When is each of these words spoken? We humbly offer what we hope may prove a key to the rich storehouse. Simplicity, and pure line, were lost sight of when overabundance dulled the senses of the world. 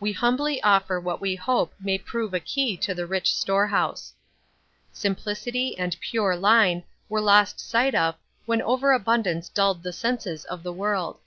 We 0.00 0.12
humbly 0.12 0.62
offer 0.62 0.98
what 0.98 1.20
we 1.20 1.34
hope 1.34 1.74
may 1.78 1.98
prove 1.98 2.32
a 2.32 2.40
key 2.40 2.74
to 2.78 2.94
the 2.94 3.04
rich 3.06 3.36
storehouse. 3.36 4.14
Simplicity, 4.94 5.76
and 5.78 5.94
pure 6.00 6.34
line, 6.36 6.84
were 7.10 7.20
lost 7.20 7.60
sight 7.60 7.94
of 7.94 8.14
when 8.46 8.62
overabundance 8.62 9.50
dulled 9.50 9.82
the 9.82 9.92
senses 9.92 10.46
of 10.46 10.62
the 10.62 10.72
world. 10.72 11.20